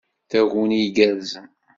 Taguni 0.29 0.77
igerrzen! 0.87 1.47